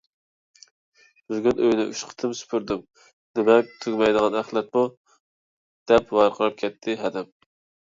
[1.33, 2.81] —بۈگۈن ئۆينى ئۈچ قېتىم سۈپۈردۈم،
[3.41, 4.85] نېمە تۈگىمەيدىغان ئەخلەت بۇ؟!—
[5.95, 7.33] دەپ ۋارقىراپ كەتتى ھەدەم.